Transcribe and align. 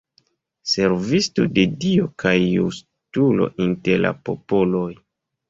Servisto 0.69 1.45
de 1.57 1.65
Dio 1.83 2.07
kaj 2.23 2.33
justulo 2.39 3.49
inter 3.67 4.03
la 4.09 4.15
popoloj. 4.33 4.91